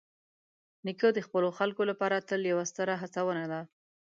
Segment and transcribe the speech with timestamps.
[0.85, 3.61] نیکه د خپلو خلکو لپاره تل یوه ستره هڅونه ده.